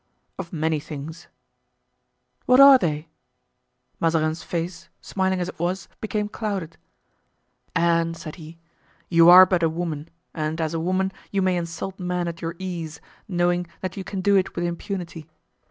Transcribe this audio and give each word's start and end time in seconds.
"Of 0.39 0.51
many 0.51 0.79
things." 0.79 1.27
"What 2.47 2.59
are 2.59 2.79
they?" 2.79 3.07
Mazarin's 3.99 4.41
face, 4.41 4.89
smiling 4.99 5.39
as 5.39 5.47
it 5.49 5.59
was, 5.59 5.87
became 5.99 6.27
clouded. 6.27 6.75
"Anne," 7.75 8.15
said 8.15 8.37
he, 8.37 8.57
"you 9.09 9.29
are 9.29 9.45
but 9.45 9.61
a 9.61 9.69
woman 9.69 10.09
and 10.33 10.59
as 10.59 10.73
a 10.73 10.79
woman 10.79 11.11
you 11.29 11.43
may 11.43 11.55
insult 11.55 11.99
men 11.99 12.27
at 12.27 12.41
your 12.41 12.55
ease, 12.57 12.99
knowing 13.27 13.67
that 13.81 13.95
you 13.95 14.03
can 14.03 14.21
do 14.21 14.35
it 14.35 14.55
with 14.55 14.65
impunity. 14.65 15.29